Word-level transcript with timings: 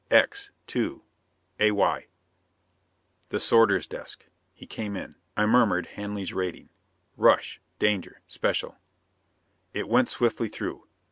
"X. 0.09 0.49
2. 0.65 1.03
AY." 1.59 2.07
The 3.29 3.39
sorter's 3.39 3.85
desk. 3.85 4.25
He 4.51 4.65
came 4.65 4.95
in. 4.97 5.13
I 5.37 5.45
murmured 5.45 5.85
Hanley's 5.93 6.33
rating. 6.33 6.71
"Rush. 7.17 7.61
Danger. 7.77 8.21
Special." 8.27 8.79
It 9.75 9.87
went 9.87 10.09
swiftly 10.09 10.49
through. 10.49 10.87